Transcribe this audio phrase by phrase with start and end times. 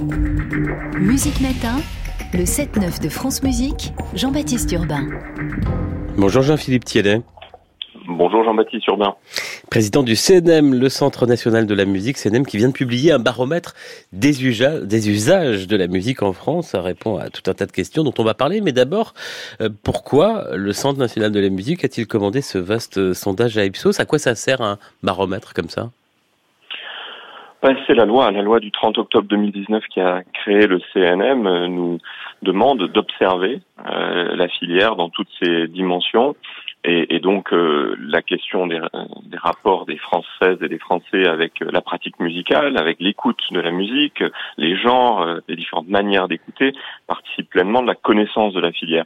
[0.00, 1.76] Musique Matin,
[2.32, 5.06] le 7-9 de France Musique, Jean-Baptiste Urbain.
[6.16, 7.20] Bonjour Jean-Philippe Thiedet.
[8.08, 9.14] Bonjour Jean-Baptiste Urbain.
[9.70, 13.18] Président du CNM, le Centre national de la musique, CNM qui vient de publier un
[13.18, 13.74] baromètre
[14.12, 16.68] des, usages, des usages de la musique en France.
[16.68, 18.62] Ça répond à tout un tas de questions dont on va parler.
[18.62, 19.12] Mais d'abord,
[19.60, 24.00] euh, pourquoi le Centre national de la musique a-t-il commandé ce vaste sondage à Ipsos?
[24.00, 25.90] À quoi ça sert un baromètre comme ça?
[27.86, 31.68] C'est la loi, la loi du 30 octobre 2019 qui a créé le CNM euh,
[31.68, 31.98] nous
[32.42, 36.36] demande d'observer euh, la filière dans toutes ses dimensions
[36.84, 38.80] et, et donc euh, la question des,
[39.24, 43.72] des, rapports des Françaises et des Français avec la pratique musicale, avec l'écoute de la
[43.72, 44.24] musique,
[44.56, 46.72] les genres, les différentes manières d'écouter
[47.06, 49.04] participe pleinement de la connaissance de la filière.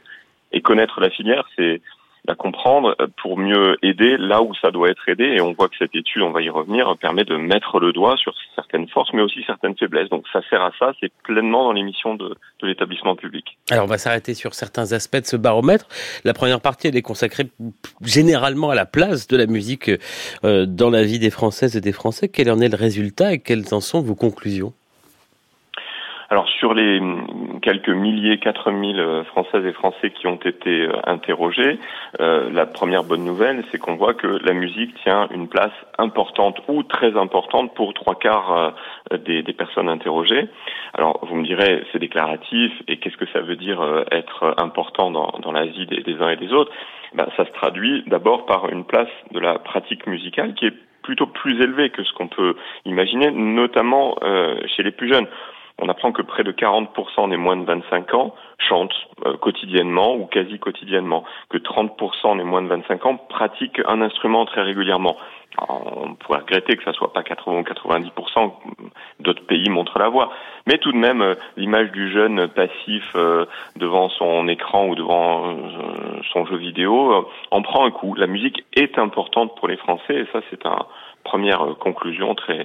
[0.53, 1.81] Et connaître la filière, c'est
[2.27, 5.23] la comprendre pour mieux aider là où ça doit être aidé.
[5.23, 8.15] Et on voit que cette étude, on va y revenir, permet de mettre le doigt
[8.17, 10.09] sur certaines forces, mais aussi certaines faiblesses.
[10.09, 13.57] Donc ça sert à ça, c'est pleinement dans les missions de, de l'établissement public.
[13.71, 15.87] Alors on va s'arrêter sur certains aspects de ce baromètre.
[16.23, 17.47] La première partie, elle est consacrée
[18.01, 19.91] généralement à la place de la musique
[20.43, 22.29] euh, dans la vie des Françaises et des Français.
[22.29, 24.73] Quel en est le résultat et quelles en sont vos conclusions?
[26.29, 26.99] Alors sur les
[27.61, 31.79] quelques milliers, 4000 euh, Françaises et Français qui ont été euh, interrogés,
[32.19, 36.61] euh, la première bonne nouvelle, c'est qu'on voit que la musique tient une place importante
[36.67, 38.73] ou très importante pour trois quarts
[39.25, 40.47] des, des, personnes interrogées.
[40.93, 45.39] Alors vous me direz, c'est déclaratif et qu'est-ce que ça veut dire être important dans,
[45.41, 46.71] dans la vie des, des uns et des autres?
[47.13, 50.73] Ben, Ça se traduit d'abord par une place de la pratique musicale qui est
[51.05, 55.27] plutôt plus élevée que ce qu'on peut imaginer, notamment euh, chez les plus jeunes
[55.81, 58.95] on apprend que près de 40% des moins de 25 ans chantent
[59.25, 64.45] euh, quotidiennement ou quasi quotidiennement, que 30% des moins de 25 ans pratiquent un instrument
[64.45, 65.17] très régulièrement.
[65.67, 68.53] on pourrait regretter que ça soit pas 80 ou 90%,
[69.19, 70.31] d'autres pays montrent la voie.
[70.65, 73.45] Mais tout de même, euh, l'image du jeune passif euh,
[73.75, 75.57] devant son écran ou devant
[76.31, 78.15] son jeu vidéo en prend un coup.
[78.15, 80.85] La musique est importante pour les Français et ça c'est un
[81.23, 82.63] première conclusion très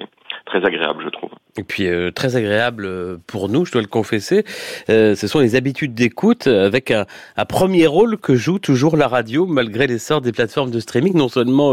[0.51, 1.31] très agréable, je trouve.
[1.57, 4.45] Et puis euh, très agréable euh, pour nous, je dois le confesser.
[4.89, 7.07] Euh, ce sont les habitudes d'écoute avec un,
[7.37, 11.29] un, premier rôle que joue toujours la radio malgré l'essor des plateformes de streaming, non
[11.29, 11.73] seulement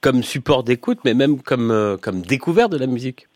[0.00, 3.26] comme support d'écoute, mais même comme comme découverte de la musique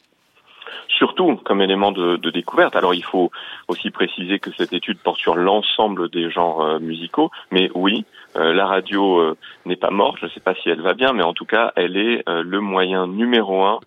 [0.88, 2.76] surtout comme élément de, de, découverte.
[2.76, 3.30] Alors il faut
[3.66, 8.66] aussi préciser que cette étude porte sur l'ensemble des genres musicaux, mais oui, euh, la
[8.66, 11.34] radio euh, n'est pas morte, je ne sais pas si elle va bien, mais en
[11.34, 13.80] tout cas, elle est euh, le moyen numéro un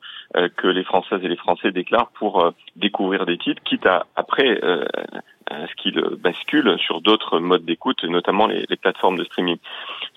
[0.58, 5.76] que les Françaises et les Français déclarent pour découvrir des titres, quitte à après ce
[5.78, 9.60] qu'ils basculent sur d'autres modes d'écoute, notamment les plateformes de streaming.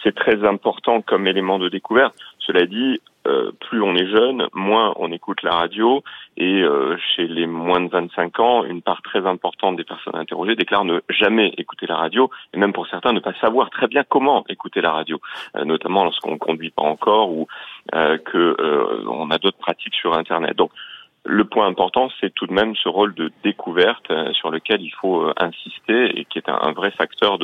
[0.03, 2.15] C'est très important comme élément de découverte.
[2.39, 6.03] Cela dit, euh, plus on est jeune, moins on écoute la radio.
[6.37, 10.55] Et euh, chez les moins de 25 ans, une part très importante des personnes interrogées
[10.55, 14.05] déclarent ne jamais écouter la radio, et même pour certains ne pas savoir très bien
[14.09, 15.21] comment écouter la radio,
[15.57, 17.47] euh, notamment lorsqu'on ne conduit pas encore ou
[18.25, 18.57] que
[19.09, 20.57] on a d'autres pratiques sur Internet.
[20.57, 20.71] Donc
[21.29, 24.91] le point important, c'est tout de même ce rôle de découverte euh, sur lequel il
[24.91, 27.39] faut euh, insister et qui est un, vrai facteur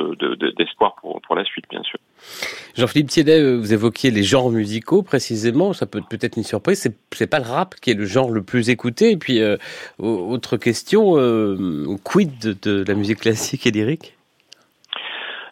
[0.56, 1.98] d'espoir pour, la suite, bien sûr.
[2.76, 5.74] Jean-Philippe Thiedet, euh, vous évoquiez les genres musicaux précisément.
[5.74, 6.90] Ça peut peut-être une surprise.
[7.12, 9.10] C'est, pas le rap qui est le genre le plus écouté.
[9.10, 9.40] Et puis,
[9.98, 11.14] autre question,
[12.04, 14.13] quid de la musique classique et lyrique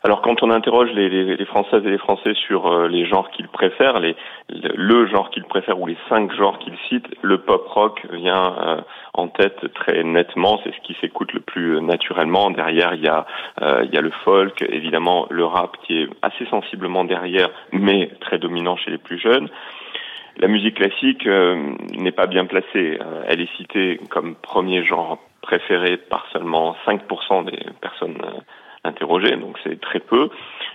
[0.04, 3.30] alors quand on interroge les, les, les, Françaises et les Français sur euh, les genres
[3.30, 4.16] qu'ils préfèrent, les,
[4.48, 8.80] le, genre qu'ils préfèrent ou les cinq genres qu'ils citent, le pop rock vient euh,
[9.14, 10.60] en tête très nettement.
[10.64, 12.50] C'est ce qui s'écoute le plus naturellement.
[12.50, 13.26] Derrière, il y a
[13.62, 18.10] euh, il y a le folk, évidemment le rap qui est assez sensiblement derrière, mais
[18.20, 19.48] très dominant chez les plus jeunes.
[20.38, 22.98] La musique classique n'est pas bien placée.
[23.28, 28.16] elle est citée comme premier genre préféré par seulement 5% des personnes
[28.84, 30.28] interrogée, donc c'est très peu.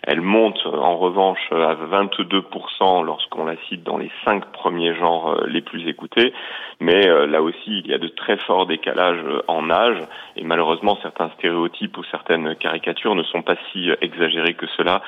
[0.09, 5.47] Elle monte en revanche à 22% lorsqu'on la cite dans les cinq premiers genres euh,
[5.47, 6.33] les plus écoutés,
[6.79, 9.97] mais euh, là aussi il y a de très forts décalages euh, en âge
[10.37, 15.01] et malheureusement certains stéréotypes ou certaines caricatures ne sont pas si exagérés que cela.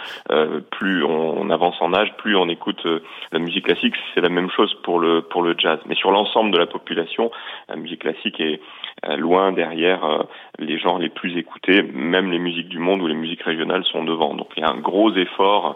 [0.71, 2.85] plus on, avance en âge, plus on écoute
[3.31, 5.79] la musique classique, c'est la même chose pour le pour le jazz.
[5.85, 7.31] Mais sur l'ensemble de la population,
[7.69, 8.59] la musique classique est
[9.17, 10.25] loin derrière
[10.57, 14.03] les genres les plus écoutés, même les musiques du monde ou les musiques régionales sont
[14.03, 14.33] devant.
[14.33, 15.75] Donc il y a gros effort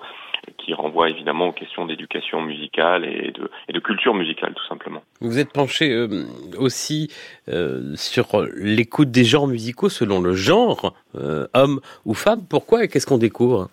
[0.58, 5.02] qui renvoie évidemment aux questions d'éducation musicale et de, et de, culture musicale tout simplement.
[5.22, 6.26] Vous êtes penché euh,
[6.58, 7.10] aussi
[7.50, 12.42] euh, sur l'écoute des genres musicaux selon le genre, euh, homme ou femme.
[12.50, 13.70] Pourquoi et qu'est-ce qu'on découvre?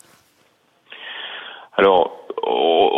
[1.76, 2.19] Alors,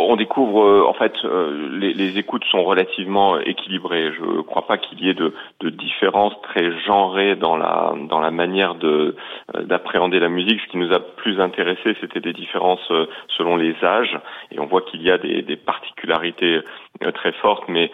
[0.09, 4.11] on découvre, en fait, les, les, écoutes sont relativement équilibrées.
[4.13, 8.75] Je ne crois pas qu'il y ait de, de différences très genrées dans la manière
[8.75, 9.15] de
[9.59, 10.59] d'appréhender la musique.
[10.61, 12.91] Ce qui nous a plus intéressé, c'était des différences
[13.37, 14.17] selon les âges,
[14.51, 16.59] et on voit qu'il y a des, particularités
[17.13, 17.91] très fortes, mais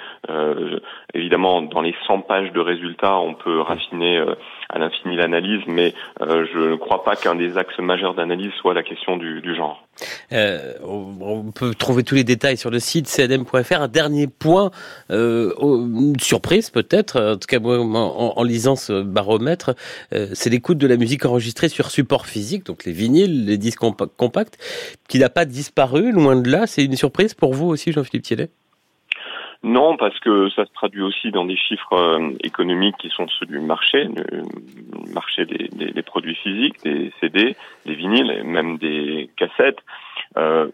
[1.14, 4.24] évidemment, dans les 100 pages de résultats, on peut raffiner
[4.70, 8.74] à l'infini l'analyse, mais euh, je ne crois pas qu'un des axes majeurs d'analyse soit
[8.74, 9.82] la question du genre.
[10.32, 13.82] Euh, on peut trouver tous les détails sur le site cnm.fr.
[13.82, 14.72] Un dernier point,
[15.12, 19.76] euh, une surprise peut-être, en tout cas en lisant ce baromètre,
[20.14, 23.82] euh, c'est l'écoute de la musique enregistrée sur support physique, donc les vinyles, les disques
[24.18, 24.58] compacts,
[25.08, 26.68] qui n'a pas disparu, loin de là.
[26.68, 28.50] C'est une surprise pour vous aussi, Jean-Philippe Thielet
[29.62, 33.46] non, parce que ça se traduit aussi dans des chiffres euh, économiques qui sont ceux
[33.46, 38.78] du marché, le marché des, des, des, produits physiques, des CD, des vinyles, et même
[38.78, 39.80] des cassettes.
[40.38, 40.70] Euh,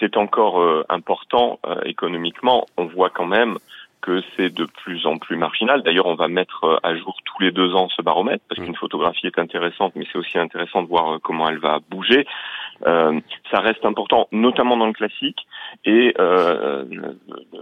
[0.00, 2.66] c'est encore euh, important euh, économiquement.
[2.76, 3.56] On voit quand même
[4.02, 5.82] que c'est de plus en plus marginal.
[5.82, 8.64] D'ailleurs, on va mettre à jour tous les deux ans ce baromètre parce mmh.
[8.64, 12.26] qu'une photographie est intéressante, mais c'est aussi intéressant de voir comment elle va bouger.
[12.86, 15.46] Euh, ça reste important, notamment dans le classique
[15.84, 16.84] et euh,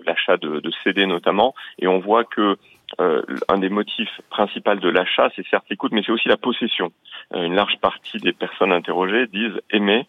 [0.06, 1.54] l'achat de, de, CD notamment.
[1.78, 2.56] Et on voit que
[3.00, 6.92] euh, un des motifs principaux de l'achat, c'est certes l'écoute, mais c'est aussi la possession.
[7.34, 10.06] Euh, une large partie des personnes interrogées disent aimer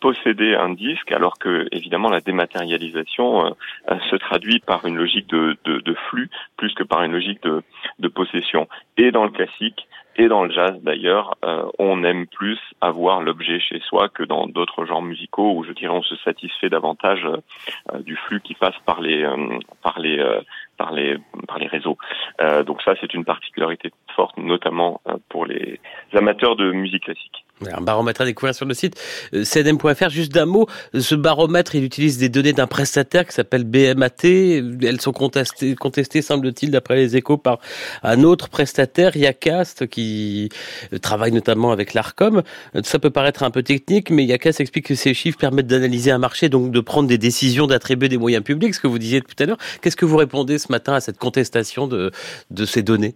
[0.00, 3.54] posséder un disque, alors que évidemment la dématérialisation
[4.08, 8.66] se traduit par une logique de, flux plus que par une logique de possession.
[8.96, 13.58] Et dans le classique, et dans le jazz d'ailleurs, euh, on aime plus avoir l'objet
[13.60, 17.98] chez soi que dans d'autres genres musicaux où je dirais on se satisfait davantage euh,
[18.00, 20.22] du flux qui passe par les euh, par les
[20.76, 21.16] par les
[21.46, 21.98] par les réseaux.
[22.66, 25.80] donc ça c'est une particularité forte, notamment pour les
[26.12, 27.43] amateurs de musique classique.
[27.72, 29.00] Un baromètre à découvrir sur le site
[29.32, 30.08] cdm.fr.
[30.10, 30.66] Juste d'un mot,
[30.98, 34.24] ce baromètre, il utilise des données d'un prestataire qui s'appelle BMAT.
[34.24, 37.60] Elles sont contestées, contestées semble-t-il, d'après les échos, par
[38.02, 40.48] un autre prestataire, Yacast, qui
[41.00, 42.42] travaille notamment avec l'ARCOM.
[42.82, 46.18] Ça peut paraître un peu technique, mais Yacast explique que ces chiffres permettent d'analyser un
[46.18, 49.40] marché, donc de prendre des décisions, d'attribuer des moyens publics, ce que vous disiez tout
[49.40, 49.58] à l'heure.
[49.80, 52.10] Qu'est-ce que vous répondez ce matin à cette contestation de,
[52.50, 53.14] de ces données?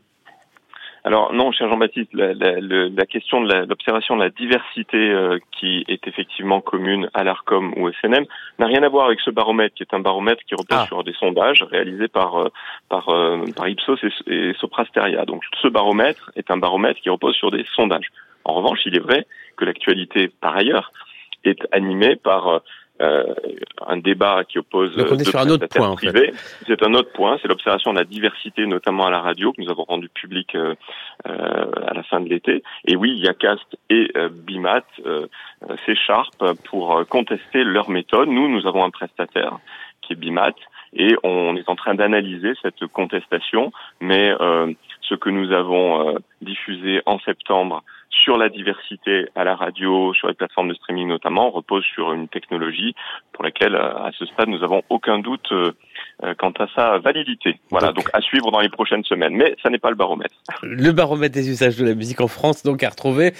[1.09, 5.83] Alors non, cher Jean-Baptiste, la, la, la, question de l'observation de la diversité euh, qui
[5.89, 8.27] est effectivement commune à l'ARCOM ou au SNM
[8.59, 10.87] n'a rien à voir avec ce baromètre, qui est un baromètre qui repose ah.
[10.87, 12.49] sur des sondages réalisés par euh,
[12.91, 14.11] par, euh, par Ipsos et,
[14.51, 15.25] et, Soprasteria.
[15.25, 18.09] Donc ce baromètre est un baromètre qui repose sur des sondages.
[18.45, 19.27] En revanche, il est vrai
[19.57, 20.93] que l'actualité, par ailleurs,
[21.43, 22.61] est animée par
[23.01, 23.35] euh,
[24.09, 26.33] débat qui oppose Donc on est sur un autre point, privés.
[26.67, 29.71] C'est un autre point, c'est l'observation de la diversité, notamment à la radio, que nous
[29.71, 30.75] avons rendu public euh,
[31.27, 32.63] euh, à la fin de l'été.
[32.87, 35.27] Et oui, il y a Cast et euh, Bimat euh,
[35.85, 38.29] s'écharpent pour contester leur méthode.
[38.29, 39.59] Nous, nous avons un prestataire
[40.01, 40.55] qui est Bimat
[40.95, 44.33] et on est en train d'analyser cette contestation, mais
[45.03, 50.35] ce que nous avons diffusé en septembre sur la diversité à la radio, sur les
[50.35, 52.95] plateformes de streaming notamment, repose sur une technologie
[53.33, 55.73] pour laquelle, euh, à ce stade, nous n'avons aucun doute euh,
[56.25, 57.59] euh, quant à sa validité.
[57.71, 59.35] Voilà, donc, à suivre dans les prochaines semaines.
[59.35, 60.35] Mais ça n'est pas le baromètre.
[60.63, 63.33] Le baromètre des usages de la musique en France, donc à retrouver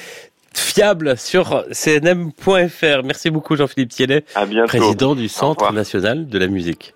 [0.55, 3.03] fiable sur cnm.fr.
[3.05, 4.25] Merci beaucoup Jean-Philippe Thielet,
[4.67, 6.87] président du Centre national de la musique.